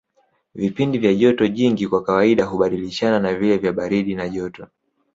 [0.55, 4.67] Vipindi vya joto jingi kwa kawaida hubadilishana na vile vya baridi na joto